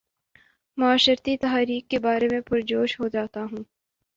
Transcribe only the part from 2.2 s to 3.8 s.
میں پر جوش ہو جاتا ہوں